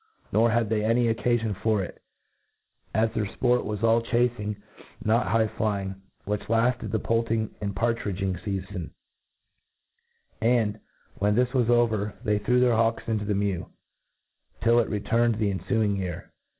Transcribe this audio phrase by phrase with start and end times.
[0.31, 2.01] Nor had they any occafion for it,
[2.91, 4.55] as their fport was all chacing,
[5.05, 5.93] not high flying,
[6.25, 8.89] which kfted the poulting and partridging feafon;
[10.41, 10.79] and,
[11.19, 13.69] when this was over, they threw their hawks into the mew,
[14.63, 16.31] till it returned the enfuing year.